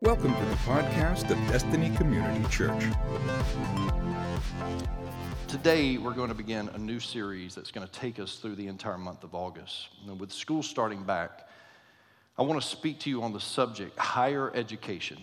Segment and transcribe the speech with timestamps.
[0.00, 2.82] Welcome to the podcast of Destiny Community Church.
[5.46, 8.66] Today, we're going to begin a new series that's going to take us through the
[8.66, 9.88] entire month of August.
[10.08, 11.46] And with school starting back,
[12.38, 15.22] I want to speak to you on the subject higher education.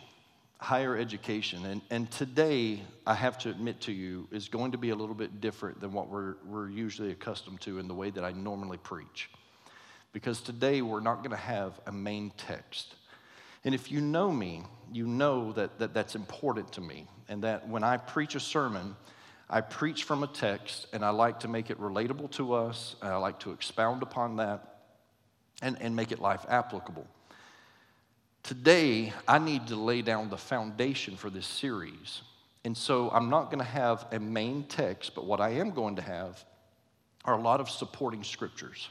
[0.60, 1.66] Higher education.
[1.66, 5.16] And, and today, I have to admit to you, is going to be a little
[5.16, 8.78] bit different than what we're, we're usually accustomed to in the way that I normally
[8.78, 9.32] preach.
[10.14, 12.96] Because today, we're not going to have a main text.
[13.64, 17.08] And if you know me, you know that, that that's important to me.
[17.30, 18.96] And that when I preach a sermon,
[19.50, 22.96] I preach from a text and I like to make it relatable to us.
[23.02, 24.80] I like to expound upon that
[25.62, 27.08] and, and make it life applicable.
[28.44, 32.22] Today, I need to lay down the foundation for this series.
[32.66, 35.96] And so I'm not going to have a main text, but what I am going
[35.98, 36.44] to have
[37.24, 38.90] are a lot of supporting scriptures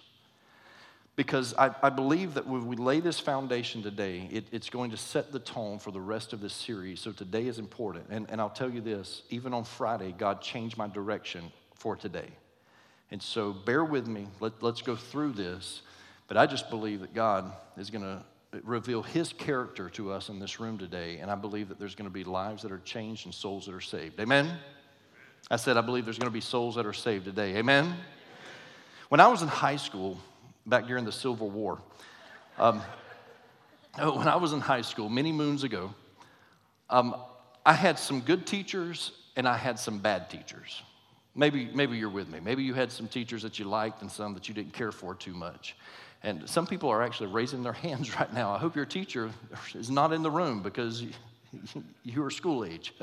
[1.21, 4.97] because I, I, believe that when we lay this foundation today, it, it's going to
[4.97, 6.99] set the tone for the rest of this series.
[6.99, 8.07] So today is important.
[8.09, 12.31] And, and I'll tell you this even on Friday, God changed my direction for today.
[13.11, 14.29] And so bear with me.
[14.41, 15.83] Let, let's go through this.
[16.27, 18.25] But I just believe that God is going to
[18.65, 21.19] reveal his character to us in this room today.
[21.19, 23.75] And I believe that there's going to be lives that are changed and souls that
[23.75, 24.19] are saved.
[24.21, 24.51] Amen?
[25.51, 27.57] I said, I believe there's going to be souls that are saved today.
[27.57, 27.95] Amen?
[29.11, 30.19] When I was in high school,
[30.67, 31.81] back during the Civil War.
[32.59, 32.83] Um,
[33.99, 35.95] oh, when I was in high school, many moons ago,
[36.89, 37.17] um,
[37.65, 40.83] I had some good teachers and I had some bad teachers.
[41.35, 42.41] Maybe, maybe you're with me.
[42.41, 45.15] Maybe you had some teachers that you liked and some that you didn't care for
[45.15, 45.77] too much.
[46.23, 48.53] And some people are actually raising their hands right now.
[48.53, 49.31] I hope your teacher
[49.75, 51.05] is not in the room because
[52.05, 52.95] you are school age.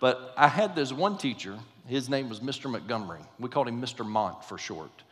[0.00, 2.70] but I had this one teacher, his name was Mr.
[2.70, 3.20] Montgomery.
[3.38, 4.06] We called him Mr.
[4.06, 5.02] Mont for short.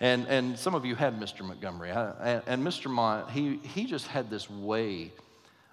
[0.00, 1.44] And, and some of you had Mr.
[1.44, 1.90] Montgomery.
[1.90, 2.90] and, and Mr.
[2.90, 5.12] Mont, he, he just had this way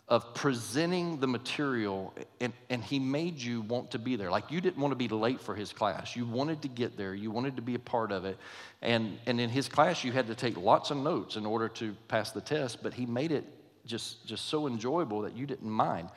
[0.07, 4.29] of presenting the material, and, and he made you want to be there.
[4.29, 6.15] Like you didn't want to be late for his class.
[6.15, 8.37] You wanted to get there, you wanted to be a part of it.
[8.81, 11.95] And, and in his class, you had to take lots of notes in order to
[12.07, 13.45] pass the test, but he made it
[13.85, 16.09] just, just so enjoyable that you didn't mind.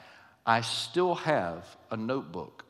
[0.45, 2.65] I still have a notebook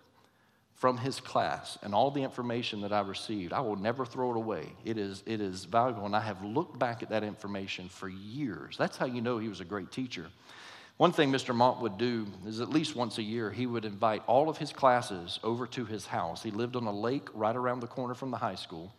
[0.79, 4.37] from his class and all the information that I received, I will never throw it
[4.37, 4.73] away.
[4.85, 8.77] It is, it is valuable, and I have looked back at that information for years.
[8.79, 10.27] That's how you know he was a great teacher.
[10.97, 11.55] One thing Mr.
[11.55, 14.73] Mont would do is at least once a year, he would invite all of his
[14.73, 16.45] classes over to his house.
[16.45, 18.93] He lived on a lake right around the corner from the high school.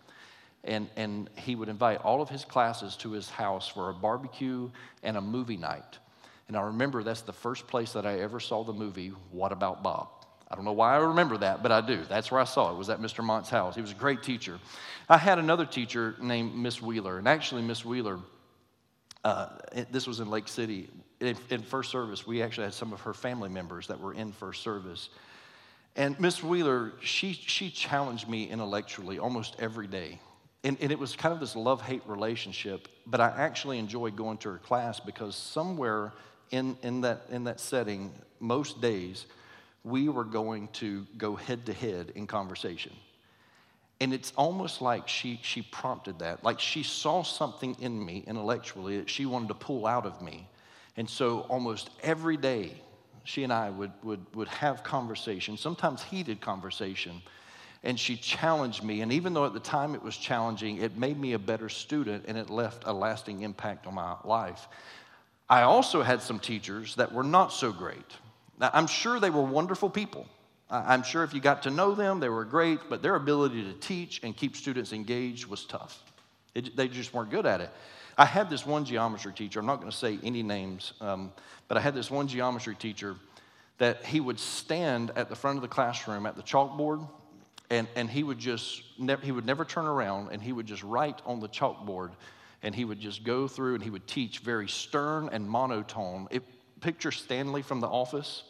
[0.65, 4.69] And, and he would invite all of his classes to his house for a barbecue
[5.03, 5.97] and a movie night.
[6.49, 9.81] And I remember that's the first place that I ever saw the movie, What About
[9.81, 10.18] Bob?
[10.51, 12.03] I don't know why I remember that, but I do.
[12.09, 13.23] That's where I saw it, was at Mr.
[13.23, 13.75] Mont's house.
[13.75, 14.59] He was a great teacher.
[15.07, 18.19] I had another teacher named Miss Wheeler, and actually, Miss Wheeler,
[19.23, 19.49] uh,
[19.91, 20.89] this was in Lake City.
[21.19, 24.31] In, in, first service, we actually had some of her family members that were in
[24.31, 25.09] first service.
[25.95, 30.19] And Miss Wheeler, she, she challenged me intellectually almost every day.
[30.63, 34.37] And, and it was kind of this love hate relationship, but I actually enjoyed going
[34.39, 36.13] to her class because somewhere
[36.51, 39.25] in, in, that, in that setting, most days,
[39.83, 42.91] we were going to go head to head in conversation.
[44.01, 48.97] And it's almost like she, she prompted that, like she saw something in me intellectually
[48.97, 50.47] that she wanted to pull out of me.
[50.95, 52.73] And so almost every day,
[53.25, 57.21] she and I would, would, would have conversation, sometimes heated conversation.
[57.83, 59.01] And she challenged me.
[59.01, 62.25] And even though at the time it was challenging, it made me a better student
[62.27, 64.67] and it left a lasting impact on my life.
[65.49, 68.05] I also had some teachers that were not so great.
[68.59, 70.27] Now, I'm sure they were wonderful people.
[70.69, 73.73] I'm sure if you got to know them, they were great, but their ability to
[73.73, 76.03] teach and keep students engaged was tough.
[76.53, 77.71] It, they just weren't good at it.
[78.17, 81.31] I had this one geometry teacher, I'm not going to say any names, um,
[81.67, 83.15] but I had this one geometry teacher
[83.79, 87.07] that he would stand at the front of the classroom at the chalkboard
[87.69, 88.83] and, and he would just
[89.21, 92.11] he would never turn around and he would just write on the chalkboard
[92.61, 96.27] and he would just go through and he would teach very stern and monotone.
[96.29, 96.43] It,
[96.81, 98.43] picture Stanley from the office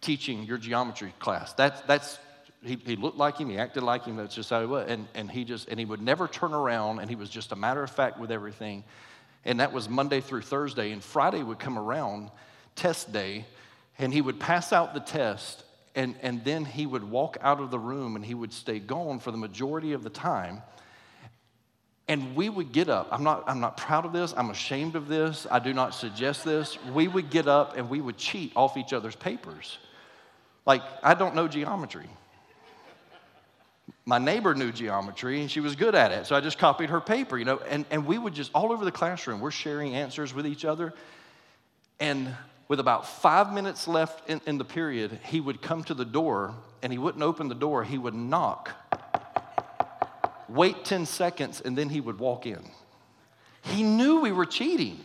[0.00, 1.52] teaching your geometry class.
[1.52, 2.18] That's, that's
[2.62, 4.88] he, he looked like him, he acted like him, that's just how he was.
[4.88, 7.56] And, and he just, and he would never turn around, and he was just a
[7.56, 8.84] matter of fact with everything.
[9.44, 10.92] And that was Monday through Thursday.
[10.92, 12.30] And Friday would come around,
[12.76, 13.46] test day,
[13.98, 15.64] and he would pass out the test,
[15.94, 19.18] and, and then he would walk out of the room and he would stay gone
[19.18, 20.62] for the majority of the time.
[22.06, 23.08] And we would get up.
[23.10, 24.34] I'm not, I'm not proud of this.
[24.36, 25.46] I'm ashamed of this.
[25.50, 26.78] I do not suggest this.
[26.92, 29.78] We would get up and we would cheat off each other's papers.
[30.66, 32.08] Like, I don't know geometry.
[34.04, 36.26] my neighbor knew geometry and she was good at it.
[36.26, 38.84] So I just copied her paper, you know, and, and we would just, all over
[38.84, 40.92] the classroom, we're sharing answers with each other.
[41.98, 42.34] And
[42.68, 46.54] with about five minutes left in, in the period, he would come to the door
[46.82, 48.70] and he wouldn't open the door, he would knock,
[50.48, 52.64] wait 10 seconds, and then he would walk in.
[53.62, 54.98] He knew we were cheating.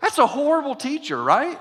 [0.00, 1.58] That's a horrible teacher, right?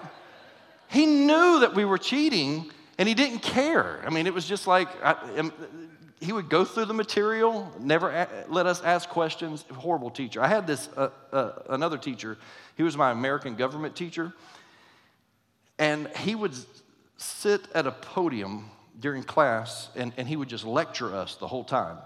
[0.87, 4.03] He knew that we were cheating and he didn't care.
[4.05, 5.15] I mean, it was just like I,
[6.19, 9.63] he would go through the material, never a- let us ask questions.
[9.73, 10.43] Horrible teacher.
[10.43, 12.37] I had this uh, uh, another teacher.
[12.75, 14.33] He was my American government teacher,
[15.79, 16.53] and he would
[17.15, 18.69] sit at a podium
[18.99, 21.97] during class, and, and he would just lecture us the whole time.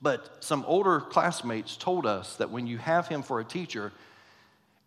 [0.00, 3.92] But some older classmates told us that when you have him for a teacher,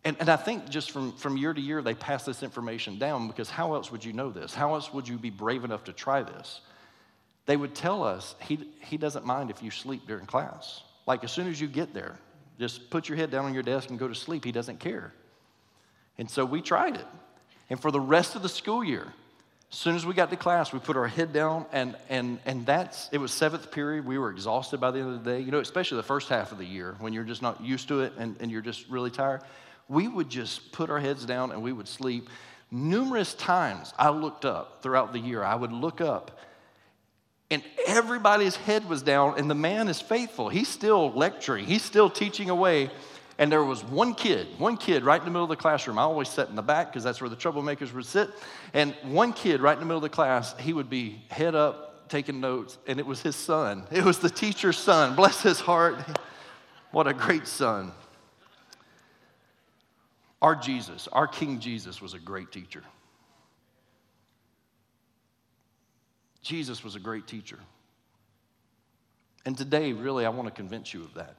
[0.05, 3.27] and, and I think just from, from year to year, they pass this information down
[3.27, 4.53] because how else would you know this?
[4.53, 6.61] How else would you be brave enough to try this?
[7.45, 10.81] they would tell us he, he doesn't mind if you sleep during class.
[11.05, 12.17] Like as soon as you get there,
[12.59, 14.43] just put your head down on your desk and go to sleep.
[14.43, 15.13] He doesn't care.
[16.17, 17.05] And so we tried it.
[17.69, 19.13] And for the rest of the school year,
[19.71, 22.65] as soon as we got to class, we put our head down, and, and, and
[22.65, 24.05] that's, it was seventh period.
[24.05, 26.51] We were exhausted by the end of the day, you know, especially the first half
[26.51, 29.11] of the year when you're just not used to it and, and you're just really
[29.11, 29.41] tired.
[29.87, 32.29] We would just put our heads down and we would sleep.
[32.71, 36.39] Numerous times I looked up throughout the year, I would look up
[37.51, 40.49] and everybody's head was down, and the man is faithful.
[40.49, 42.89] He's still lecturing, he's still teaching away.
[43.37, 45.99] And there was one kid, one kid right in the middle of the classroom.
[45.99, 48.29] I always sat in the back because that's where the troublemakers would sit.
[48.73, 52.07] And one kid right in the middle of the class, he would be head up,
[52.07, 53.87] taking notes, and it was his son.
[53.91, 55.17] It was the teacher's son.
[55.17, 55.97] Bless his heart.
[56.91, 57.91] What a great son.
[60.45, 62.83] Our Jesus, our King Jesus, was a great teacher.
[66.43, 67.57] Jesus was a great teacher.
[69.43, 71.35] And today, really, I want to convince you of that.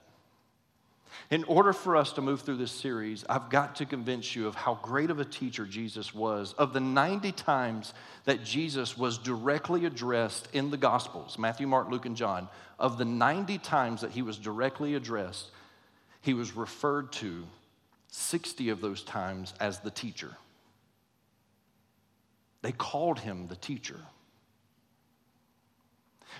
[1.31, 4.57] In order for us to move through this series, I've got to convince you of
[4.57, 6.53] how great of a teacher Jesus was.
[6.55, 7.95] Of the 90 times
[8.25, 13.05] that Jesus was directly addressed in the Gospels Matthew, Mark, Luke, and John of the
[13.05, 15.53] 90 times that he was directly addressed,
[16.23, 17.45] he was referred to
[18.09, 20.37] 60 of those times as the teacher.
[22.63, 24.01] They called him the teacher.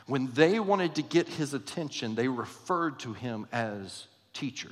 [0.07, 4.71] When they wanted to get his attention, they referred to him as teacher.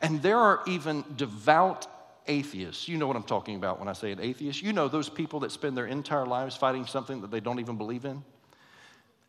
[0.00, 1.86] And there are even devout
[2.26, 2.88] atheists.
[2.88, 4.62] You know what I'm talking about when I say an atheist.
[4.62, 7.76] You know those people that spend their entire lives fighting something that they don't even
[7.76, 8.22] believe in?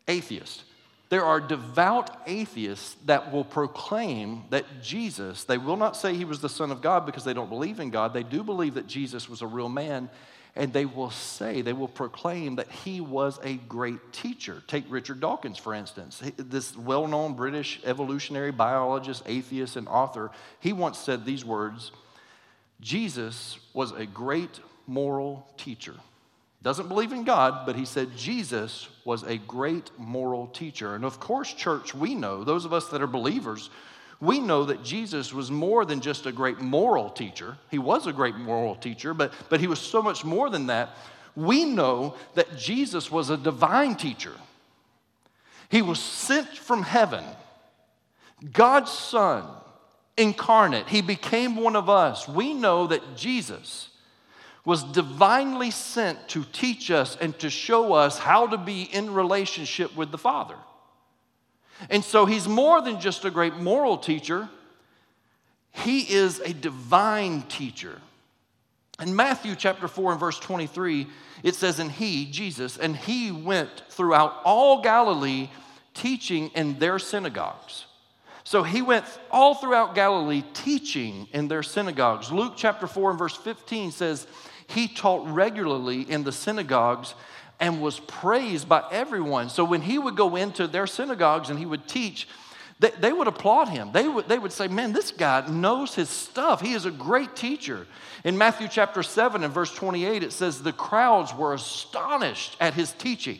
[0.08, 0.64] Atheists.
[1.10, 6.40] There are devout atheists that will proclaim that Jesus, they will not say he was
[6.40, 8.14] the Son of God because they don't believe in God.
[8.14, 10.08] They do believe that Jesus was a real man
[10.56, 14.62] and they will say, they will proclaim that he was a great teacher.
[14.68, 20.30] Take Richard Dawkins, for instance, this well known British evolutionary biologist, atheist, and author.
[20.60, 21.90] He once said these words
[22.80, 25.94] Jesus was a great moral teacher.
[26.64, 30.94] Doesn't believe in God, but he said Jesus was a great moral teacher.
[30.94, 33.68] And of course, church, we know, those of us that are believers,
[34.18, 37.58] we know that Jesus was more than just a great moral teacher.
[37.70, 40.96] He was a great moral teacher, but, but he was so much more than that.
[41.36, 44.32] We know that Jesus was a divine teacher.
[45.68, 47.24] He was sent from heaven,
[48.54, 49.44] God's Son,
[50.16, 50.88] incarnate.
[50.88, 52.26] He became one of us.
[52.26, 53.90] We know that Jesus
[54.64, 59.94] was divinely sent to teach us and to show us how to be in relationship
[59.94, 60.56] with the Father.
[61.90, 64.48] And so he's more than just a great moral teacher,
[65.72, 68.00] he is a divine teacher.
[69.00, 71.08] In Matthew chapter 4 and verse 23,
[71.42, 75.50] it says, And he, Jesus, and he went throughout all Galilee
[75.94, 77.86] teaching in their synagogues.
[78.44, 82.30] So he went all throughout Galilee teaching in their synagogues.
[82.30, 84.26] Luke chapter 4 and verse 15 says,
[84.66, 87.14] He taught regularly in the synagogues
[87.60, 89.48] and was praised by everyone.
[89.48, 92.28] So when he would go into their synagogues and he would teach,
[92.80, 93.92] they, they would applaud him.
[93.92, 96.60] They would, they would say, Man, this guy knows his stuff.
[96.60, 97.86] He is a great teacher.
[98.24, 102.92] In Matthew chapter 7 and verse 28, it says, The crowds were astonished at his
[102.92, 103.38] teaching.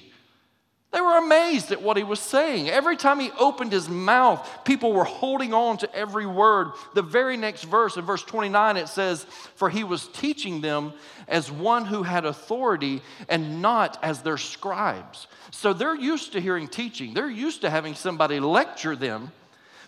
[0.95, 2.69] They were amazed at what he was saying.
[2.69, 6.69] Every time he opened his mouth, people were holding on to every word.
[6.95, 9.25] The very next verse, in verse 29, it says,
[9.57, 10.93] For he was teaching them
[11.29, 15.27] as one who had authority and not as their scribes.
[15.51, 19.33] So they're used to hearing teaching, they're used to having somebody lecture them.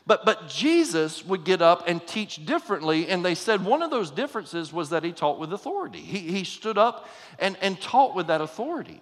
[0.06, 4.12] But, but Jesus would get up and teach differently, and they said one of those
[4.12, 5.98] differences was that he taught with authority.
[5.98, 7.08] He, he stood up
[7.40, 9.00] and, and taught with that authority.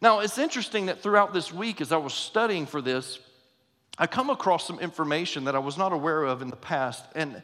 [0.00, 3.18] Now, it's interesting that throughout this week, as I was studying for this,
[3.98, 7.04] I come across some information that I was not aware of in the past.
[7.14, 7.42] And,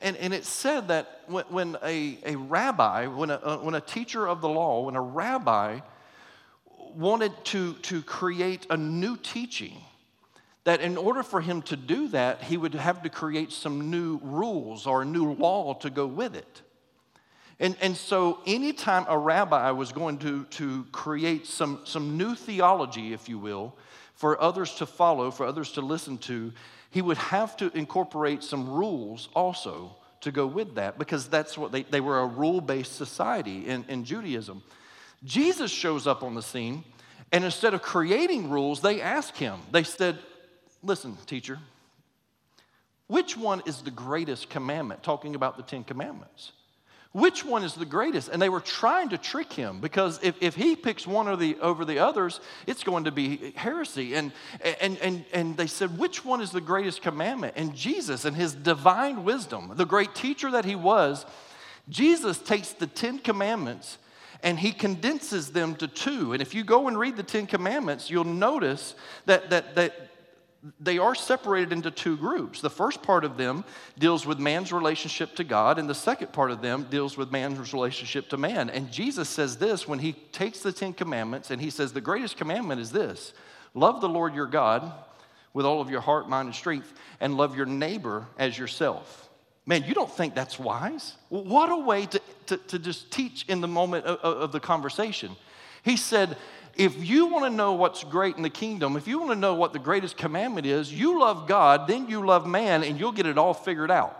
[0.00, 3.80] and, and it said that when, when a, a rabbi, when a, uh, when a
[3.80, 5.80] teacher of the law, when a rabbi
[6.94, 9.76] wanted to, to create a new teaching,
[10.64, 14.18] that in order for him to do that, he would have to create some new
[14.22, 16.62] rules or a new law to go with it.
[17.60, 23.12] And, and so, anytime a rabbi was going to, to create some, some new theology,
[23.12, 23.76] if you will,
[24.14, 26.52] for others to follow, for others to listen to,
[26.94, 31.72] he would have to incorporate some rules also to go with that because that's what
[31.72, 34.62] they, they were a rule based society in, in Judaism.
[35.24, 36.84] Jesus shows up on the scene,
[37.32, 40.20] and instead of creating rules, they ask him, they said,
[40.84, 41.58] Listen, teacher,
[43.08, 45.02] which one is the greatest commandment?
[45.02, 46.52] Talking about the Ten Commandments.
[47.14, 48.28] Which one is the greatest?
[48.28, 51.56] And they were trying to trick him because if, if he picks one or the,
[51.60, 54.14] over the others, it's going to be heresy.
[54.14, 54.32] And,
[54.80, 57.54] and, and, and they said, Which one is the greatest commandment?
[57.54, 61.24] And Jesus, in his divine wisdom, the great teacher that he was,
[61.88, 63.98] Jesus takes the Ten Commandments
[64.42, 66.32] and he condenses them to two.
[66.32, 70.10] And if you go and read the Ten Commandments, you'll notice that, that, that
[70.80, 72.60] they are separated into two groups.
[72.60, 73.64] The first part of them
[73.98, 77.72] deals with man's relationship to God, and the second part of them deals with man's
[77.72, 78.70] relationship to man.
[78.70, 82.36] And Jesus says this when he takes the Ten Commandments and he says, The greatest
[82.36, 83.34] commandment is this
[83.74, 84.90] love the Lord your God
[85.52, 89.28] with all of your heart, mind, and strength, and love your neighbor as yourself.
[89.66, 91.14] Man, you don't think that's wise?
[91.28, 95.36] What a way to, to, to just teach in the moment of, of the conversation.
[95.82, 96.36] He said,
[96.76, 99.54] if you want to know what's great in the kingdom, if you want to know
[99.54, 103.26] what the greatest commandment is, you love God, then you love man, and you'll get
[103.26, 104.18] it all figured out.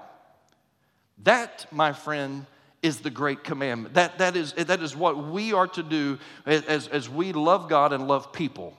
[1.22, 2.46] That, my friend,
[2.82, 3.94] is the great commandment.
[3.94, 7.92] That, that, is, that is what we are to do as, as we love God
[7.92, 8.76] and love people.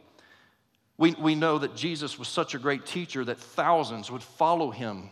[0.98, 5.10] We, we know that Jesus was such a great teacher that thousands would follow him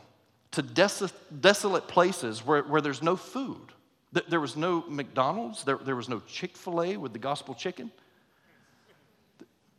[0.51, 1.09] to des-
[1.41, 3.73] desolate places where, where there's no food.
[4.29, 7.91] There was no McDonald's, there, there was no Chick fil A with the gospel chicken.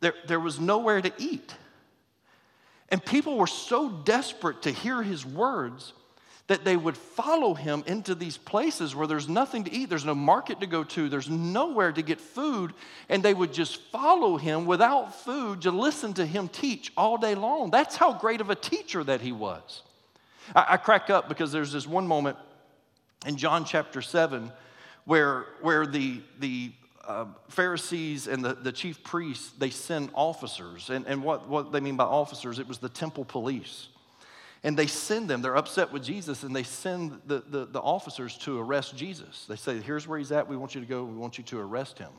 [0.05, 1.55] There, there was nowhere to eat.
[2.89, 5.93] And people were so desperate to hear his words
[6.45, 10.13] that they would follow him into these places where there's nothing to eat, there's no
[10.13, 12.75] market to go to, there's nowhere to get food,
[13.09, 17.33] and they would just follow him without food to listen to him teach all day
[17.33, 17.71] long.
[17.71, 19.81] That's how great of a teacher that he was.
[20.55, 22.37] I, I crack up because there's this one moment
[23.25, 24.51] in John chapter 7
[25.05, 26.73] where, where the, the
[27.07, 30.89] uh, Pharisees and the, the chief priests, they send officers.
[30.89, 33.87] And, and what, what they mean by officers, it was the temple police.
[34.63, 38.37] And they send them, they're upset with Jesus, and they send the, the, the officers
[38.39, 39.45] to arrest Jesus.
[39.47, 41.59] They say, Here's where he's at, we want you to go, we want you to
[41.59, 42.09] arrest him.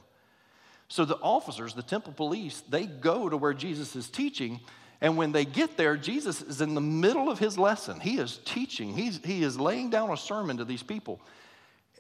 [0.88, 4.60] So the officers, the temple police, they go to where Jesus is teaching.
[5.00, 7.98] And when they get there, Jesus is in the middle of his lesson.
[7.98, 11.20] He is teaching, He's, he is laying down a sermon to these people.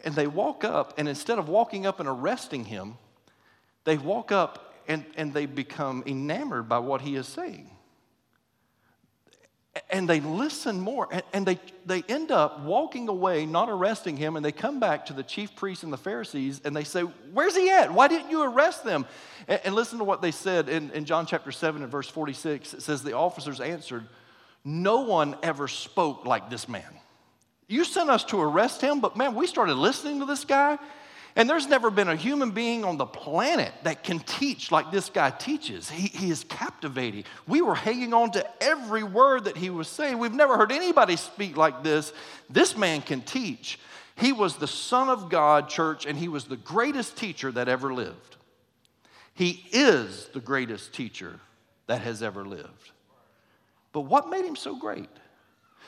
[0.04, 2.96] And they walk up, and instead of walking up and arresting him,
[3.84, 7.70] they walk up and, and they become enamored by what he is saying.
[9.90, 14.36] And they listen more, and, and they, they end up walking away, not arresting him,
[14.36, 17.54] and they come back to the chief priests and the Pharisees, and they say, Where's
[17.54, 17.92] he at?
[17.92, 19.04] Why didn't you arrest them?
[19.46, 22.72] And, and listen to what they said in, in John chapter 7 and verse 46.
[22.72, 24.06] It says, The officers answered,
[24.64, 27.00] No one ever spoke like this man.
[27.68, 30.78] You sent us to arrest him, but man, we started listening to this guy,
[31.34, 35.10] and there's never been a human being on the planet that can teach like this
[35.10, 35.90] guy teaches.
[35.90, 37.24] He, he is captivating.
[37.46, 40.18] We were hanging on to every word that he was saying.
[40.18, 42.12] We've never heard anybody speak like this.
[42.48, 43.78] This man can teach.
[44.14, 47.92] He was the Son of God, church, and he was the greatest teacher that ever
[47.92, 48.36] lived.
[49.34, 51.38] He is the greatest teacher
[51.86, 52.92] that has ever lived.
[53.92, 55.10] But what made him so great?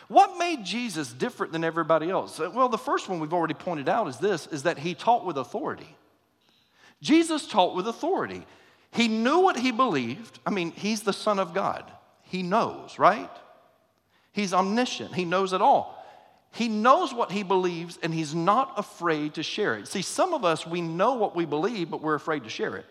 [0.08, 2.38] What made Jesus different than everybody else?
[2.38, 5.36] Well, the first one we've already pointed out is this is that he taught with
[5.36, 5.94] authority.
[7.02, 8.46] Jesus taught with authority.
[8.90, 10.38] He knew what he believed.
[10.46, 11.84] I mean, he's the son of God.
[12.22, 13.30] He knows, right?
[14.32, 15.14] He's omniscient.
[15.14, 15.94] He knows it all.
[16.52, 19.88] He knows what he believes and he's not afraid to share it.
[19.88, 22.86] See, some of us, we know what we believe, but we're afraid to share it.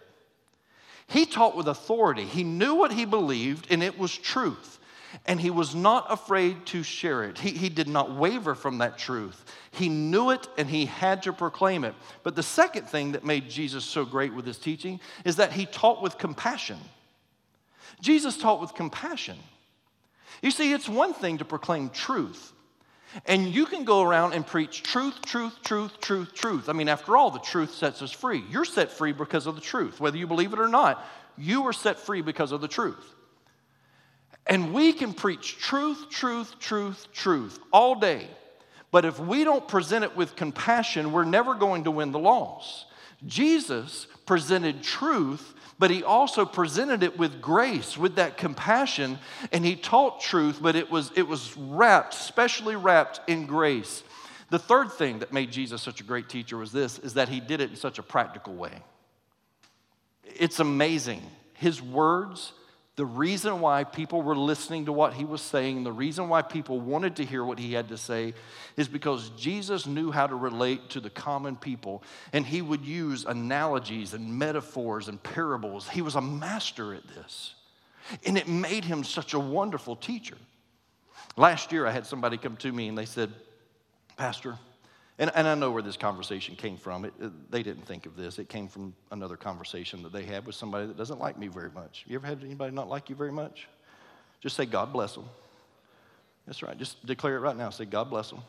[1.07, 2.25] He taught with authority.
[2.25, 4.76] He knew what he believed and it was truth
[5.25, 7.37] and he was not afraid to share it.
[7.37, 9.43] He, he did not waver from that truth.
[9.71, 11.95] He knew it and he had to proclaim it.
[12.23, 15.65] But the second thing that made Jesus so great with his teaching is that he
[15.65, 16.77] taught with compassion.
[18.01, 19.37] Jesus taught with compassion.
[20.41, 22.53] You see, it's one thing to proclaim truth,
[23.25, 26.69] And you can go around and preach truth, truth, truth, truth, truth.
[26.69, 28.43] I mean, after all, the truth sets us free.
[28.51, 29.99] You're set free because of the truth.
[29.99, 31.03] Whether you believe it or not,
[31.37, 33.15] you are set free because of the truth.
[34.47, 38.27] And we can preach truth, truth, truth, truth all day.
[38.91, 42.85] But if we don't present it with compassion, we're never going to win the loss.
[43.25, 49.19] Jesus presented truth, but he also presented it with grace, with that compassion,
[49.51, 54.03] and he taught truth, but it was, it was wrapped, specially wrapped in grace.
[54.49, 57.41] The third thing that made Jesus such a great teacher was this is that he
[57.41, 58.71] did it in such a practical way.
[60.23, 61.21] It's amazing.
[61.53, 62.53] His words
[62.97, 66.79] the reason why people were listening to what he was saying, the reason why people
[66.79, 68.33] wanted to hear what he had to say,
[68.75, 72.01] is because Jesus knew how to relate to the common people.
[72.33, 75.87] And he would use analogies and metaphors and parables.
[75.87, 77.53] He was a master at this.
[78.25, 80.37] And it made him such a wonderful teacher.
[81.35, 83.31] Last year, I had somebody come to me and they said,
[84.17, 84.57] Pastor,
[85.19, 87.05] and, and I know where this conversation came from.
[87.05, 88.37] It, it, they didn't think of this.
[88.37, 91.71] It came from another conversation that they had with somebody that doesn't like me very
[91.71, 92.05] much.
[92.07, 93.67] You ever had anybody not like you very much?
[94.41, 95.25] Just say, God bless them.
[96.45, 96.77] That's right.
[96.77, 97.71] Just declare it right now.
[97.71, 98.41] Say, God bless them.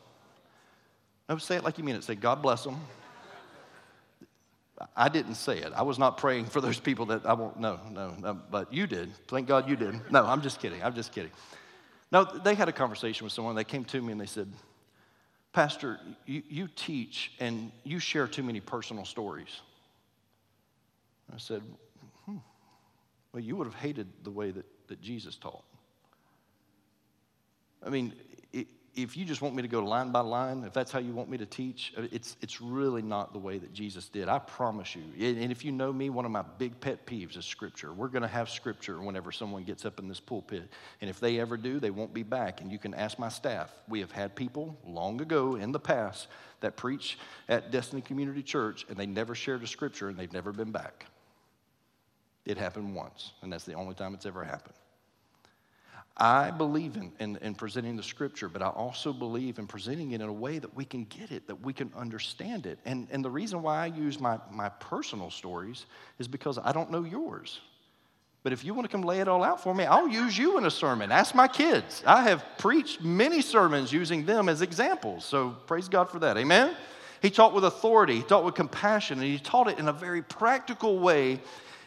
[1.27, 2.03] No, say it like you mean it.
[2.03, 2.79] Say, God bless them.
[4.95, 5.73] I didn't say it.
[5.75, 8.87] I was not praying for those people that I won't, no, no, no, but you
[8.87, 9.11] did.
[9.27, 9.99] Thank God you did.
[10.09, 10.81] No, I'm just kidding.
[10.81, 11.31] I'm just kidding.
[12.11, 13.55] No, they had a conversation with someone.
[13.55, 14.47] They came to me and they said,
[15.51, 19.61] Pastor, you, you teach and you share too many personal stories.
[21.33, 21.61] I said,
[22.25, 22.37] hmm,
[23.33, 25.63] well, you would have hated the way that, that Jesus taught.
[27.83, 28.13] I mean,
[28.95, 31.29] if you just want me to go line by line, if that's how you want
[31.29, 34.27] me to teach, uh, it's, it's really not the way that Jesus did.
[34.27, 35.03] I promise you.
[35.19, 37.93] And if you know me, one of my big pet peeves is scripture.
[37.93, 40.69] We're going to have scripture whenever someone gets up in this pulpit.
[41.01, 42.61] And if they ever do, they won't be back.
[42.61, 43.71] And you can ask my staff.
[43.87, 46.27] We have had people long ago in the past
[46.61, 47.17] that preach
[47.47, 51.05] at Destiny Community Church, and they never shared a scripture, and they've never been back.
[52.45, 54.75] It happened once, and that's the only time it's ever happened.
[56.17, 60.21] I believe in, in, in, presenting the scripture, but I also believe in presenting it
[60.21, 62.77] in a way that we can get it, that we can understand it.
[62.83, 65.85] And, and the reason why I use my, my personal stories
[66.17, 67.61] is because I don't know yours.
[68.43, 70.57] But if you want to come lay it all out for me, I'll use you
[70.57, 71.11] in a sermon.
[71.11, 72.03] Ask my kids.
[72.05, 75.25] I have preached many sermons using them as examples.
[75.25, 76.37] So praise God for that.
[76.37, 76.75] Amen?
[77.21, 80.21] He taught with authority, he taught with compassion, and he taught it in a very
[80.21, 81.41] practical way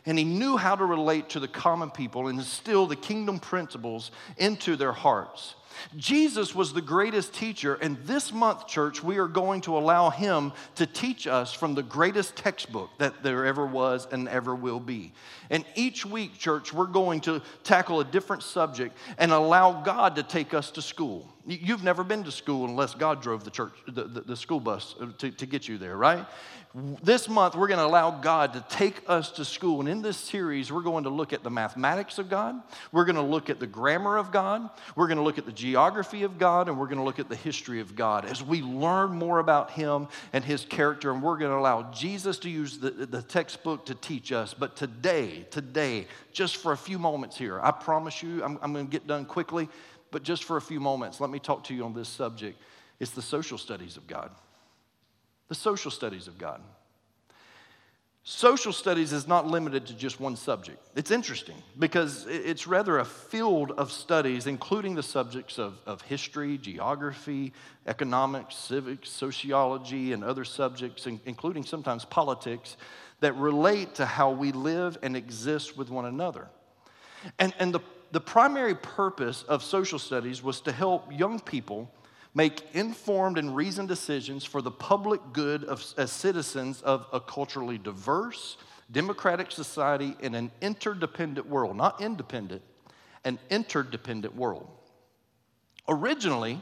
[0.04, 4.10] and he knew how to relate to the common people and instill the kingdom principles
[4.36, 5.54] into their hearts.
[5.96, 10.52] Jesus was the greatest teacher, and this month, church, we are going to allow him
[10.76, 15.12] to teach us from the greatest textbook that there ever was and ever will be.
[15.50, 20.22] And each week, church, we're going to tackle a different subject and allow God to
[20.22, 21.28] take us to school.
[21.46, 24.94] You've never been to school unless God drove the church, the, the, the school bus
[25.00, 26.24] uh, to, to get you there, right?
[27.02, 29.80] this month we're going to allow God to take us to school.
[29.80, 32.60] And in this series, we're going to look at the mathematics of God,
[32.92, 35.52] we're going to look at the grammar of God, we're going to look at the
[35.62, 38.62] geography of God, and we're going to look at the history of God as we
[38.62, 41.12] learn more about Him and His character.
[41.12, 44.54] And we're going to allow Jesus to use the, the textbook to teach us.
[44.54, 48.86] But today, today, just for a few moments here, I promise you, I'm, I'm going
[48.86, 49.68] to get done quickly,
[50.10, 52.60] but just for a few moments, let me talk to you on this subject.
[52.98, 54.32] It's the social studies of God
[55.48, 56.62] the social studies of God.
[58.24, 60.78] Social studies is not limited to just one subject.
[60.94, 66.56] It's interesting because it's rather a field of studies, including the subjects of, of history,
[66.56, 67.52] geography,
[67.88, 72.76] economics, civics, sociology, and other subjects, including sometimes politics,
[73.18, 76.46] that relate to how we live and exist with one another.
[77.40, 77.80] And, and the,
[78.12, 81.90] the primary purpose of social studies was to help young people
[82.34, 87.78] make informed and reasoned decisions for the public good of, as citizens of a culturally
[87.78, 88.56] diverse,
[88.90, 92.62] democratic society in an interdependent world, not independent,
[93.24, 94.68] an interdependent world.
[95.88, 96.60] Originally,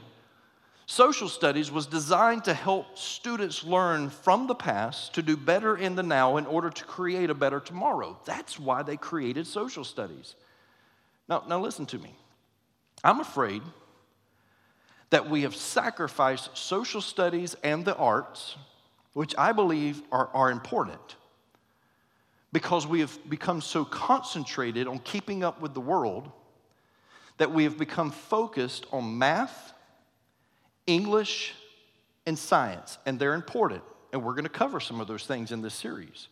[0.86, 5.94] social studies was designed to help students learn from the past to do better in
[5.94, 8.18] the now in order to create a better tomorrow.
[8.24, 10.34] That's why they created social studies.
[11.28, 12.12] Now, now listen to me.
[13.04, 13.62] I'm afraid
[15.10, 18.56] that we have sacrificed social studies and the arts,
[19.12, 21.16] which I believe are, are important,
[22.52, 26.30] because we have become so concentrated on keeping up with the world
[27.38, 29.72] that we have become focused on math,
[30.86, 31.54] English,
[32.26, 33.82] and science, and they're important.
[34.12, 36.28] And we're going to cover some of those things in this series.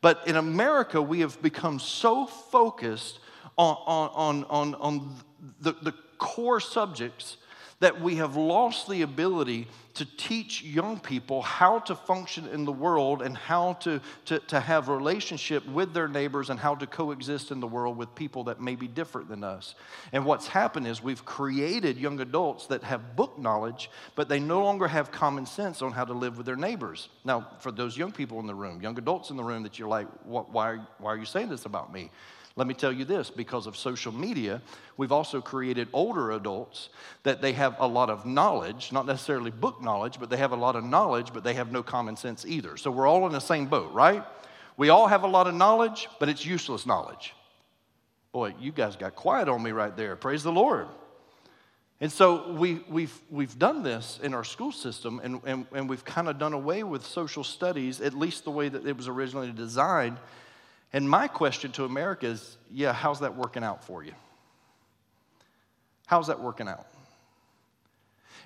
[0.00, 3.18] But in America, we have become so focused
[3.58, 5.16] on, on, on, on,
[5.60, 7.36] the, the core subjects
[7.80, 12.72] that we have lost the ability to teach young people how to function in the
[12.72, 17.50] world and how to, to, to have relationship with their neighbors and how to coexist
[17.50, 19.74] in the world with people that may be different than us.
[20.12, 24.62] And what's happened is we've created young adults that have book knowledge, but they no
[24.62, 27.08] longer have common sense on how to live with their neighbors.
[27.24, 29.88] Now, for those young people in the room, young adults in the room that you're
[29.88, 32.10] like, why, why are you saying this about me?
[32.56, 34.62] Let me tell you this because of social media,
[34.96, 36.88] we've also created older adults
[37.22, 40.56] that they have a lot of knowledge, not necessarily book knowledge, but they have a
[40.56, 42.78] lot of knowledge, but they have no common sense either.
[42.78, 44.24] So we're all in the same boat, right?
[44.78, 47.34] We all have a lot of knowledge, but it's useless knowledge.
[48.32, 50.16] Boy, you guys got quiet on me right there.
[50.16, 50.88] Praise the Lord.
[52.00, 56.04] And so we, we've, we've done this in our school system, and, and, and we've
[56.04, 59.52] kind of done away with social studies, at least the way that it was originally
[59.52, 60.18] designed
[60.96, 64.14] and my question to America is yeah, how's that working out for you?
[66.06, 66.86] How's that working out?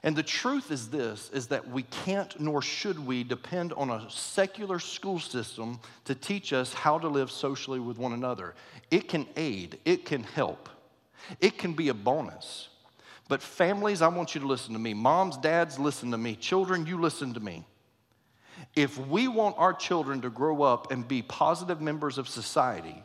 [0.02, 4.10] And the truth is this is that we can't nor should we depend on a
[4.10, 8.56] secular school system to teach us how to live socially with one another.
[8.90, 10.68] It can aid, it can help.
[11.38, 12.68] It can be a bonus.
[13.28, 14.92] But families, I want you to listen to me.
[14.92, 16.34] Moms, dads, listen to me.
[16.34, 17.64] Children, you listen to me.
[18.74, 23.02] If we want our children to grow up and be positive members of society,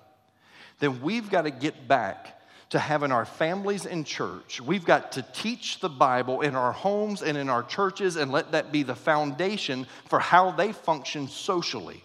[0.79, 4.59] then we've got to get back to having our families in church.
[4.59, 8.51] We've got to teach the Bible in our homes and in our churches and let
[8.53, 12.03] that be the foundation for how they function socially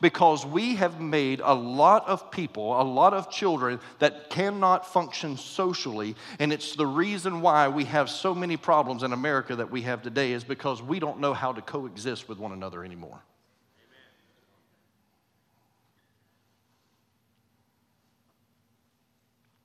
[0.00, 5.36] because we have made a lot of people, a lot of children that cannot function
[5.36, 6.16] socially.
[6.38, 10.02] And it's the reason why we have so many problems in America that we have
[10.02, 13.22] today, is because we don't know how to coexist with one another anymore.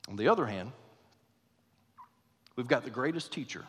[0.10, 0.72] On the other hand,
[2.56, 3.66] we've got the greatest teacher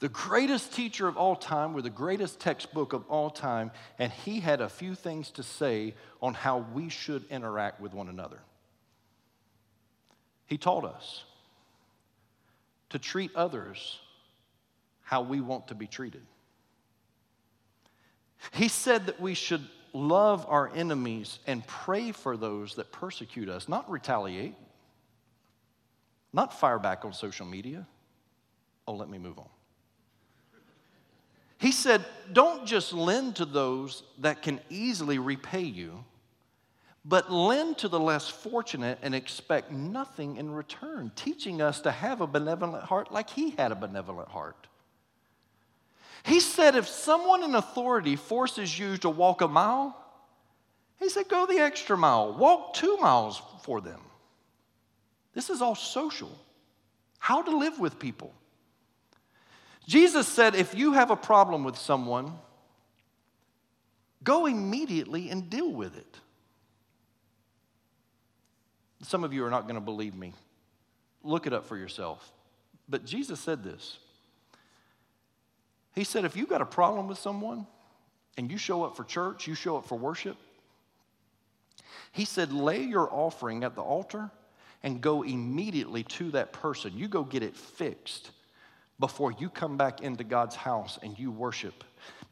[0.00, 4.40] the greatest teacher of all time with the greatest textbook of all time, and he
[4.40, 8.40] had a few things to say on how we should interact with one another.
[10.46, 11.24] He taught us
[12.90, 13.98] to treat others
[15.02, 16.22] how we want to be treated.
[18.52, 23.68] He said that we should love our enemies and pray for those that persecute us,
[23.68, 24.54] not retaliate,
[26.32, 27.86] not fire back on social media.
[28.86, 29.48] Oh, let me move on.
[31.64, 36.04] He said, Don't just lend to those that can easily repay you,
[37.06, 42.20] but lend to the less fortunate and expect nothing in return, teaching us to have
[42.20, 44.66] a benevolent heart like he had a benevolent heart.
[46.22, 49.96] He said, If someone in authority forces you to walk a mile,
[50.98, 54.02] he said, Go the extra mile, walk two miles for them.
[55.32, 56.38] This is all social.
[57.18, 58.34] How to live with people.
[59.86, 62.32] Jesus said, if you have a problem with someone,
[64.22, 66.16] go immediately and deal with it.
[69.02, 70.32] Some of you are not going to believe me.
[71.22, 72.32] Look it up for yourself.
[72.88, 73.98] But Jesus said this.
[75.94, 77.66] He said, if you've got a problem with someone
[78.36, 80.36] and you show up for church, you show up for worship,
[82.12, 84.30] he said, lay your offering at the altar
[84.82, 86.92] and go immediately to that person.
[86.96, 88.30] You go get it fixed
[88.98, 91.84] before you come back into God's house and you worship.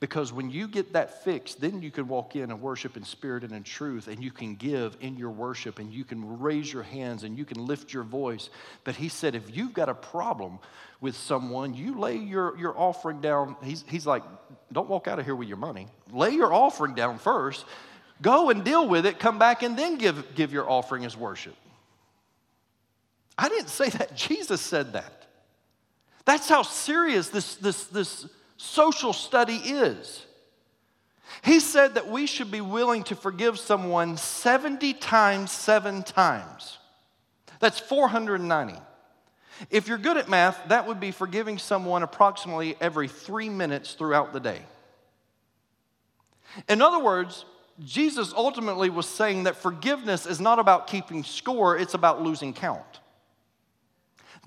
[0.03, 3.45] Because when you get that fixed, then you can walk in and worship in spirit
[3.45, 6.83] and in truth, and you can give in your worship, and you can raise your
[6.83, 8.51] hands and you can lift your voice.
[8.83, 10.59] But he said, if you've got a problem
[11.01, 13.55] with someone, you lay your, your offering down.
[13.63, 14.25] He's, he's like,
[14.73, 15.87] don't walk out of here with your money.
[16.11, 17.65] Lay your offering down first,
[18.21, 21.55] go and deal with it, come back, and then give, give your offering as worship.
[23.39, 25.22] I didn't say that, Jesus said that.
[26.25, 30.25] That's how serious this, this, this social study is.
[31.43, 36.79] He said that we should be willing to forgive someone 70 times seven times.
[37.59, 38.79] That's 490.
[39.71, 44.33] If you're good at math, that would be forgiving someone approximately every three minutes throughout
[44.33, 44.61] the day.
[46.69, 47.45] In other words,
[47.85, 53.01] Jesus ultimately was saying that forgiveness is not about keeping score, it's about losing count.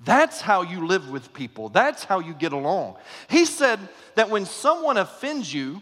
[0.04, 1.68] That's how you live with people.
[1.68, 2.96] That's how you get along.
[3.28, 3.80] He said
[4.14, 5.80] that when someone offends you,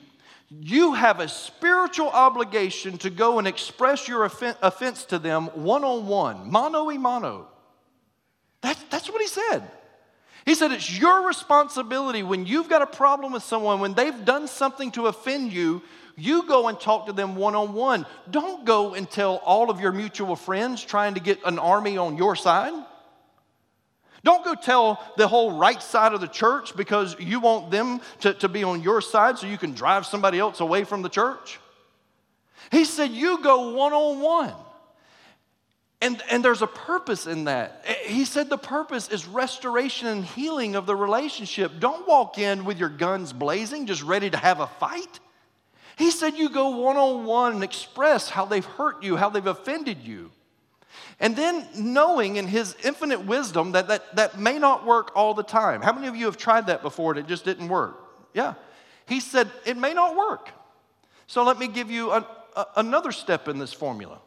[0.50, 6.07] you have a spiritual obligation to go and express your offense to them one on
[6.07, 7.48] one, mano y mano.
[8.61, 9.68] That, that's what he said.
[10.46, 14.46] He said it's your responsibility when you've got a problem with someone, when they've done
[14.46, 15.83] something to offend you,
[16.16, 18.07] you go and talk to them one on one.
[18.31, 22.16] Don't go and tell all of your mutual friends trying to get an army on
[22.16, 22.72] your side.
[24.25, 28.33] Don't go tell the whole right side of the church because you want them to,
[28.35, 31.61] to be on your side so you can drive somebody else away from the church.
[32.73, 34.55] He said, You go one on one.
[36.01, 37.85] And, and there's a purpose in that.
[38.05, 41.73] He said the purpose is restoration and healing of the relationship.
[41.79, 45.21] Don't walk in with your guns blazing, just ready to have a fight.
[45.97, 49.47] He said you go one on one and express how they've hurt you, how they've
[49.47, 50.31] offended you.
[51.20, 55.44] And then knowing in his infinite wisdom that, that that may not work all the
[55.44, 55.81] time.
[55.81, 57.96] How many of you have tried that before and it just didn't work?
[58.35, 58.55] Yeah.
[59.07, 60.50] He said it may not work.
[61.27, 64.18] So let me give you a, a, another step in this formula.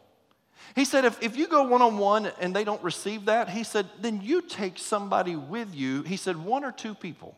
[0.74, 3.64] He said, if, if you go one on one and they don't receive that, he
[3.64, 6.02] said, then you take somebody with you.
[6.02, 7.36] He said, one or two people,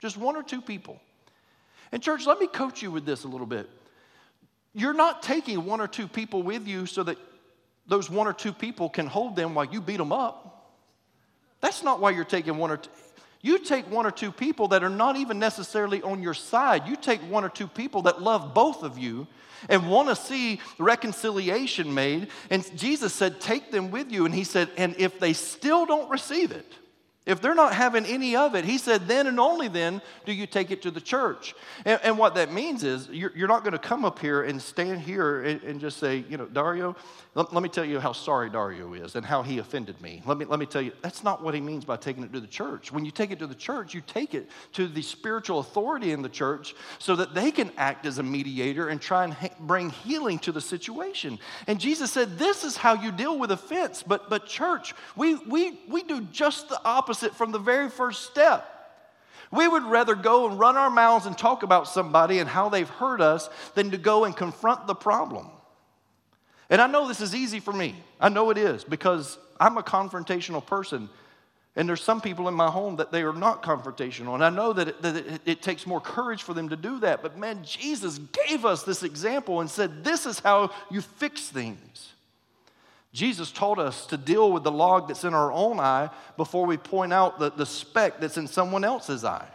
[0.00, 1.00] just one or two people.
[1.92, 3.68] And, church, let me coach you with this a little bit.
[4.74, 7.18] You're not taking one or two people with you so that
[7.86, 10.76] those one or two people can hold them while you beat them up.
[11.60, 12.90] That's not why you're taking one or two.
[13.40, 16.86] You take one or two people that are not even necessarily on your side.
[16.86, 19.26] You take one or two people that love both of you
[19.68, 22.28] and want to see reconciliation made.
[22.50, 24.26] And Jesus said, Take them with you.
[24.26, 26.72] And he said, And if they still don't receive it,
[27.24, 30.44] if they're not having any of it, he said, then and only then do you
[30.44, 31.54] take it to the church.
[31.84, 34.60] And, and what that means is you're, you're not going to come up here and
[34.60, 36.96] stand here and, and just say, you know, Dario,
[37.36, 40.20] let, let, me tell you how sorry Dario is and how he offended me.
[40.26, 42.40] Let me, let me tell you, that's not what he means by taking it to
[42.40, 42.90] the church.
[42.90, 46.22] When you take it to the church, you take it to the spiritual authority in
[46.22, 49.90] the church so that they can act as a mediator and try and ha- bring
[49.90, 51.38] healing to the situation.
[51.68, 54.02] And Jesus said, this is how you deal with offense.
[54.02, 58.24] But, but church, we, we, we do just the opposite opposite from the very first
[58.24, 58.66] step.
[59.50, 62.88] We would rather go and run our mouths and talk about somebody and how they've
[62.88, 65.50] hurt us than to go and confront the problem.
[66.70, 67.94] And I know this is easy for me.
[68.18, 71.10] I know it is because I'm a confrontational person.
[71.76, 74.32] And there's some people in my home that they are not confrontational.
[74.32, 76.98] And I know that, it, that it, it, takes more courage for them to do
[77.00, 77.20] that.
[77.20, 82.12] But man, Jesus gave us this example and said, This is how you fix things.
[83.12, 86.78] Jesus told us to deal with the log that's in our own eye before we
[86.78, 89.48] point out the, the speck that's in someone else's eye.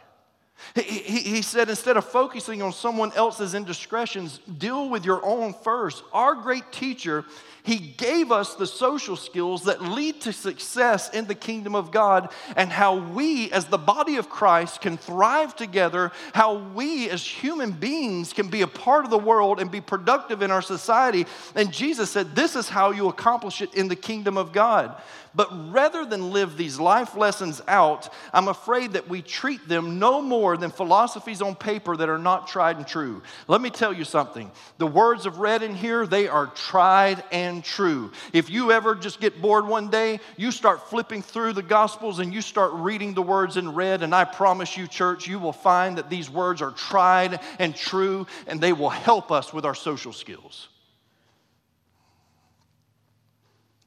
[0.76, 6.04] He, he, said, instead of focusing on someone else's indiscretions, deal with your own first.
[6.14, 7.26] Our great teacher
[7.68, 12.32] he gave us the social skills that lead to success in the kingdom of God,
[12.56, 17.74] and how we, as the body of Christ, can thrive together, how we, as human
[17.74, 21.26] beings, can be a part of the world and be productive in our society.
[21.56, 25.02] And Jesus said, This is how you accomplish it in the kingdom of God.
[25.38, 30.20] But rather than live these life lessons out, I'm afraid that we treat them no
[30.20, 33.22] more than philosophies on paper that are not tried and true.
[33.48, 34.50] Let me tell you something.
[34.80, 38.12] The words of read in here, they are tried and true.
[38.34, 42.34] If you ever just get bored one day, you start flipping through the Gospels and
[42.34, 46.00] you start reading the words in red, and I promise you, church, you will find
[46.00, 50.14] that these words are tried and true, and they will help us with our social
[50.14, 50.70] skills.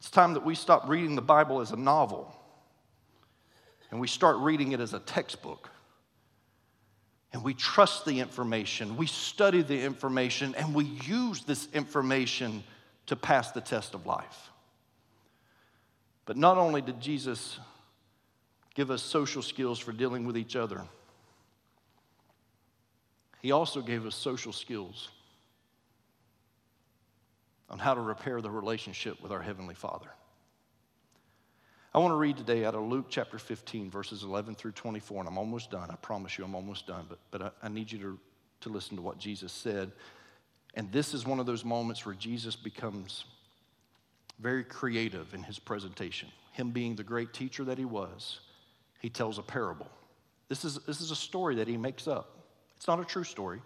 [0.11, 2.35] time that we stop reading the Bible as a novel
[3.91, 5.69] and we start reading it as a textbook.
[7.33, 12.61] And we trust the information, we study the information, and we use this information
[13.05, 14.49] to pass the test of life.
[16.25, 17.57] But not only did Jesus
[18.75, 20.83] give us social skills for dealing with each other,
[23.41, 25.09] he also gave us social skills
[27.71, 30.09] on how to repair the relationship with our Heavenly Father.
[31.93, 35.29] I want to read today out of Luke chapter 15, verses 11 through 24, and
[35.29, 35.89] I'm almost done.
[35.89, 38.19] I promise you I'm almost done, but, but I, I need you to,
[38.61, 39.91] to listen to what Jesus said.
[40.73, 43.25] And this is one of those moments where Jesus becomes
[44.39, 46.29] very creative in his presentation.
[46.51, 48.41] Him being the great teacher that he was,
[48.99, 49.87] he tells a parable.
[50.49, 52.37] This is, this is a story that he makes up.
[52.75, 53.61] It's not a true story,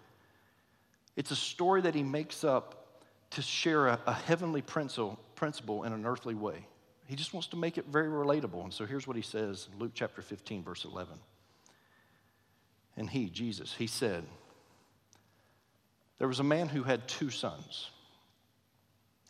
[1.16, 2.85] it's a story that he makes up
[3.30, 6.66] to share a, a heavenly principle, principle in an earthly way.
[7.06, 8.62] He just wants to make it very relatable.
[8.64, 11.14] And so here's what he says Luke chapter 15, verse 11.
[12.96, 14.24] And he, Jesus, he said,
[16.18, 17.90] There was a man who had two sons.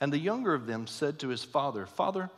[0.00, 2.30] And the younger of them said to his father, Father,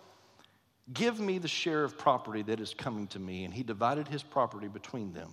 [0.92, 3.44] give me the share of property that is coming to me.
[3.44, 5.32] And he divided his property between them.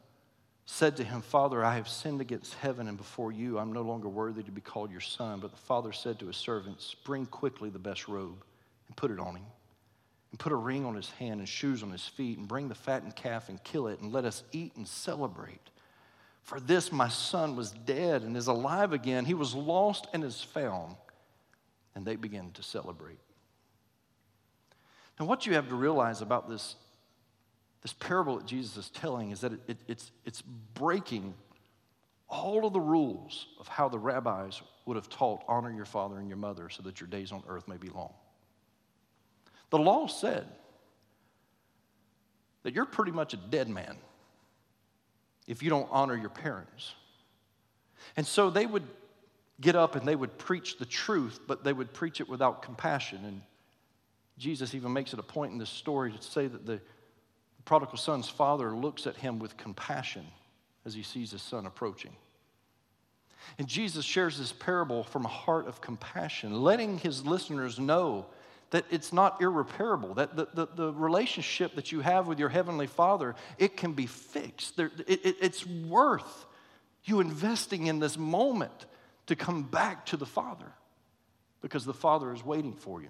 [0.65, 3.57] said to him, Father, I have sinned against heaven and before you.
[3.57, 5.39] I'm no longer worthy to be called your son.
[5.39, 8.43] But the father said to his servants, Bring quickly the best robe
[8.87, 9.45] and put it on him,
[10.31, 12.75] and put a ring on his hand and shoes on his feet, and bring the
[12.75, 15.69] fattened calf and kill it, and let us eat and celebrate.
[16.43, 19.25] For this my son was dead and is alive again.
[19.25, 20.95] He was lost and is found.
[21.95, 23.19] And they began to celebrate.
[25.19, 26.75] Now, what you have to realize about this,
[27.81, 31.33] this parable that Jesus is telling is that it, it, it's, it's breaking
[32.29, 36.27] all of the rules of how the rabbis would have taught honor your father and
[36.27, 38.13] your mother so that your days on earth may be long.
[39.69, 40.47] The law said
[42.63, 43.97] that you're pretty much a dead man
[45.47, 46.93] if you don't honor your parents.
[48.15, 48.83] And so they would
[49.59, 53.19] get up and they would preach the truth, but they would preach it without compassion.
[53.25, 53.41] And
[54.37, 56.81] Jesus even makes it a point in this story to say that the
[57.61, 60.25] prodigal son's father looks at him with compassion
[60.85, 62.11] as he sees his son approaching.
[63.57, 68.27] And Jesus shares this parable from a heart of compassion, letting his listeners know
[68.69, 72.87] that it's not irreparable, that the, the, the, relationship that you have with your Heavenly
[72.87, 74.77] Father, it can be fixed.
[74.77, 76.45] There, it, it, it's worth
[77.03, 78.85] you investing in this moment
[79.27, 80.71] to come back to the Father
[81.61, 83.09] because the Father is waiting for you.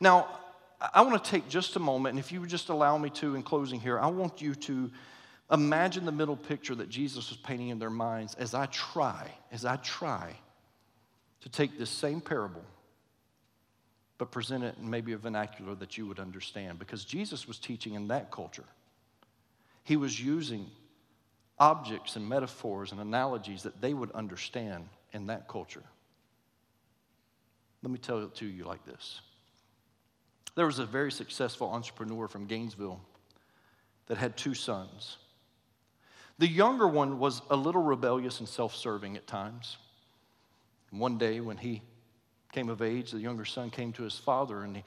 [0.00, 0.28] Now,
[0.80, 3.34] I want to take just a moment, and if you would just allow me to,
[3.34, 4.90] in closing here, I want you to
[5.50, 9.64] imagine the middle picture that Jesus was painting in their minds as I try, as
[9.64, 10.34] I try
[11.40, 12.64] to take this same parable
[14.18, 16.78] but present it in maybe a vernacular that you would understand.
[16.78, 18.64] Because Jesus was teaching in that culture.
[19.84, 20.66] He was using
[21.58, 25.82] objects and metaphors and analogies that they would understand in that culture.
[27.82, 29.20] Let me tell it to you like this.
[30.56, 33.00] There was a very successful entrepreneur from Gainesville
[34.08, 35.18] that had two sons.
[36.38, 39.76] The younger one was a little rebellious and self serving at times.
[40.90, 41.82] One day, when he
[42.52, 44.84] came of age, the younger son came to his father and he,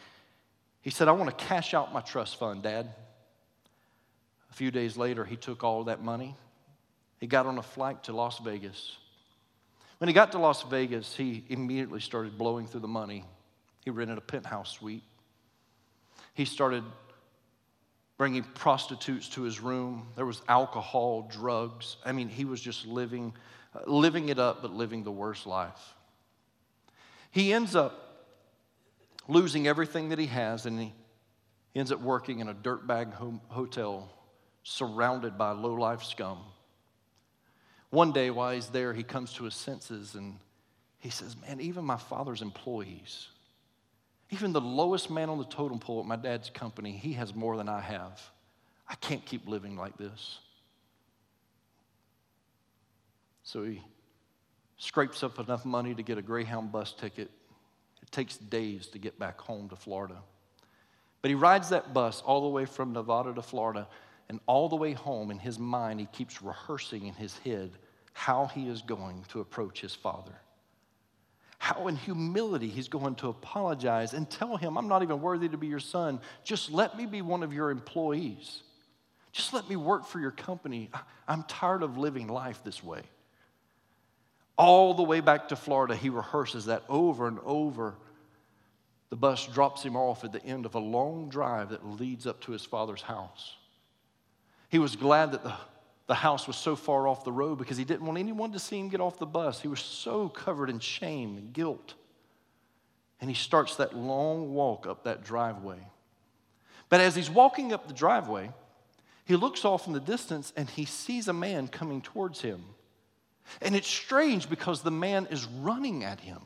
[0.82, 2.90] he said, I want to cash out my trust fund, Dad.
[4.50, 6.36] A few days later, he took all that money.
[7.20, 8.98] He got on a flight to Las Vegas.
[10.00, 13.26] When he got to Las Vegas, he immediately started blowing through the money.
[13.84, 15.04] He rented a penthouse suite.
[16.34, 16.84] He started
[18.18, 20.08] bringing prostitutes to his room.
[20.16, 21.98] There was alcohol, drugs.
[22.06, 23.34] I mean, he was just living,
[23.86, 25.96] living it up, but living the worst life.
[27.32, 28.28] He ends up
[29.28, 30.94] losing everything that he has, and he
[31.76, 33.14] ends up working in a dirtbag
[33.48, 34.12] hotel
[34.64, 36.40] surrounded by low life scum.
[37.90, 40.38] One day, while he's there, he comes to his senses and
[41.00, 43.28] he says, Man, even my father's employees,
[44.30, 47.58] even the lowest man on the totem pole at my dad's company, he has more
[47.58, 48.22] than I have.
[48.88, 50.40] I can't keep living like this.
[53.44, 53.82] So he
[54.78, 57.32] scrapes up enough money to get a Greyhound bus ticket.
[58.02, 60.18] It takes days to get back home to Florida.
[61.22, 63.88] But he rides that bus all the way from Nevada to Florida,
[64.30, 67.72] and all the way home in his mind, he keeps rehearsing in his head
[68.14, 70.36] how he is going to approach his father.
[71.60, 75.58] How, in humility, he's going to apologize and tell him, I'm not even worthy to
[75.58, 76.20] be your son.
[76.44, 78.64] Just let me be one of your employees.
[79.32, 80.90] Just let me work for your company.
[81.28, 83.04] I'm tired of living life this way
[84.60, 85.96] all the way back to Florida.
[85.96, 87.96] He rehearses that over and over.
[89.10, 92.42] The bus drops him off at the end of a long drive that leads up
[92.42, 93.56] to his father's house.
[94.68, 95.54] He was glad that the,
[96.10, 98.80] the house was so far off the road because he didn't want anyone to see
[98.80, 99.62] him get off the bus.
[99.62, 101.94] He was so covered in shame and guilt.
[103.22, 105.78] And he starts that long walk up that driveway.
[106.90, 108.50] But as he's walking up the driveway,
[109.24, 112.64] he looks off in the distance and he sees a man coming towards him.
[113.62, 116.40] And it's strange because the man is running at him.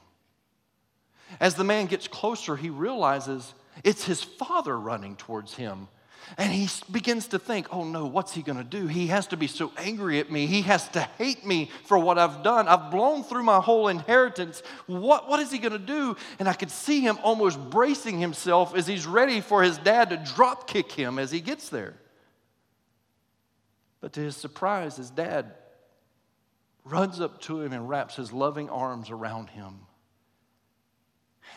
[1.40, 5.88] As the man gets closer, he realizes it's his father running towards him.
[6.38, 8.88] And he begins to think, oh no, what's he gonna do?
[8.88, 10.46] He has to be so angry at me.
[10.46, 12.68] He has to hate me for what I've done.
[12.68, 14.64] I've blown through my whole inheritance.
[14.88, 16.16] What, what is he gonna do?
[16.40, 20.18] And I could see him almost bracing himself as he's ready for his dad to
[20.18, 21.96] drop kick him as he gets there.
[24.02, 25.54] But to his surprise, his dad
[26.84, 29.80] runs up to him and wraps his loving arms around him.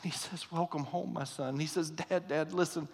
[0.03, 1.59] And he says, Welcome home, my son.
[1.59, 2.89] He says, Dad, Dad, listen,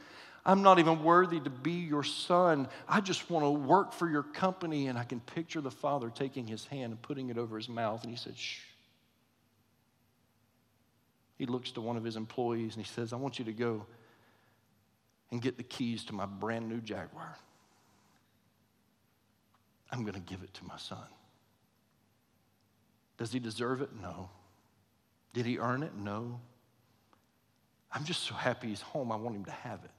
[0.45, 2.69] I'm not even worthy to be your son.
[2.89, 4.89] I just want to work for your company.
[4.89, 8.03] And I can picture the father taking his hand and putting it over his mouth.
[8.03, 8.59] And he said, Shh.
[11.37, 13.87] He looks to one of his employees and he says, I want you to go
[15.31, 17.37] and get the keys to my brand new Jaguar.
[19.91, 21.05] I'm going to give it to my son.
[23.19, 23.91] Does he deserve it?
[24.01, 24.31] No.
[25.33, 25.95] Did he earn it?
[25.95, 26.41] No.
[27.93, 29.13] I'm just so happy he's home.
[29.13, 29.91] I want him to have it.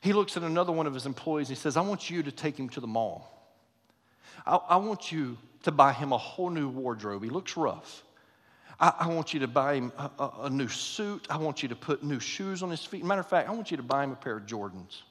[0.00, 1.48] He looks at another one of his employees.
[1.48, 3.32] And he says, I want you to take him to the mall.
[4.46, 7.22] I, I want you to buy him a whole new wardrobe.
[7.22, 8.04] He looks rough.
[8.78, 11.26] I, I want you to buy him a, a, a, new suit.
[11.30, 13.04] I want you to put new shoes on his feet.
[13.04, 15.02] Matter of fact, I want you to buy him a pair of Jordans.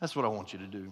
[0.00, 0.90] That's what I want you to do.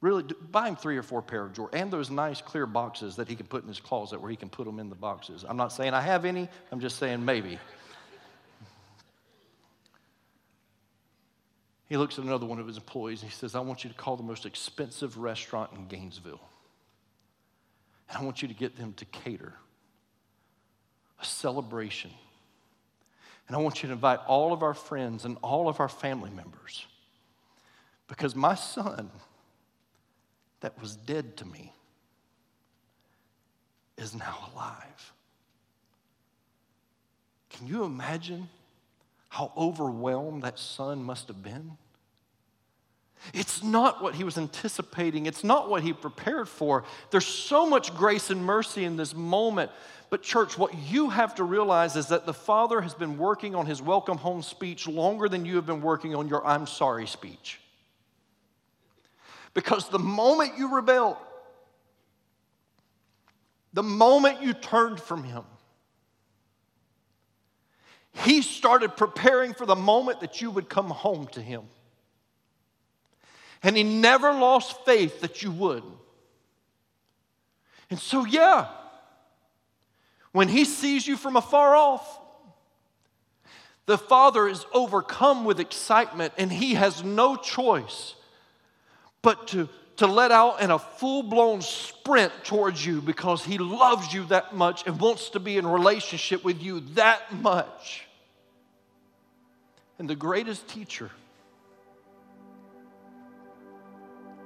[0.00, 3.28] Really, buy him three or four pair of Jordans and those nice clear boxes that
[3.28, 5.44] he can put in his closet where he can put them in the boxes.
[5.46, 7.58] I'm not saying I have any, I'm just saying maybe.
[11.90, 13.96] He looks at another one of his employees and he says, I want you to
[13.96, 16.40] call the most expensive restaurant in Gainesville.
[18.08, 19.54] And I want you to get them to cater
[21.20, 22.12] a celebration.
[23.48, 26.30] And I want you to invite all of our friends and all of our family
[26.30, 26.86] members.
[28.06, 29.10] Because my son,
[30.60, 31.72] that was dead to me,
[33.98, 35.12] is now alive.
[37.50, 38.48] Can you imagine
[39.30, 41.78] how overwhelmed that son must have been?
[43.32, 45.26] It's not what he was anticipating.
[45.26, 46.84] It's not what he prepared for.
[47.10, 49.70] There's so much grace and mercy in this moment.
[50.08, 53.66] But, church, what you have to realize is that the Father has been working on
[53.66, 57.60] his welcome home speech longer than you have been working on your I'm sorry speech.
[59.54, 61.16] Because the moment you rebelled,
[63.72, 65.44] the moment you turned from him,
[68.12, 71.62] he started preparing for the moment that you would come home to him.
[73.62, 75.82] And he never lost faith that you would.
[77.90, 78.68] And so, yeah,
[80.32, 82.18] when he sees you from afar off,
[83.86, 88.14] the father is overcome with excitement and he has no choice
[89.22, 89.68] but to,
[90.00, 94.54] to let out in a full blown sprint towards you because he loves you that
[94.54, 98.06] much and wants to be in relationship with you that much.
[99.98, 101.10] And the greatest teacher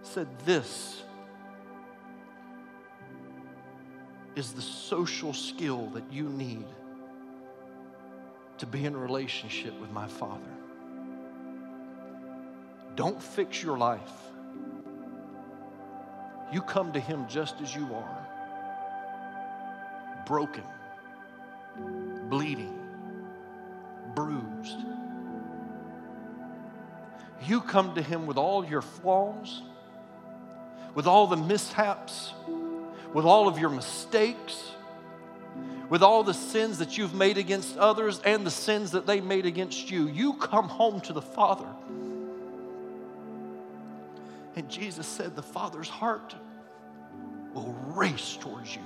[0.03, 1.05] said, This
[4.35, 6.67] is the social skill that you need
[8.59, 10.51] to be in relationship with my Father.
[12.97, 14.34] Don't fix your life.
[16.53, 18.27] You come to Him just as you are
[20.27, 20.65] broken,
[22.29, 22.79] bleeding,
[24.15, 24.79] bruised.
[27.47, 29.63] You come to Him with all your flaws
[30.95, 32.33] with all the mishaps,
[33.13, 34.71] with all of your mistakes,
[35.89, 39.47] with all the sins that you've made against others and the sins that they made
[39.47, 40.09] against you.
[40.09, 41.67] You come home to the Father.
[44.57, 46.35] And Jesus said, The Father's heart
[47.53, 48.83] will race towards you.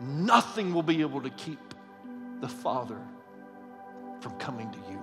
[0.00, 1.74] Nothing will be able to keep
[2.40, 3.00] the Father
[4.20, 5.02] from coming to you.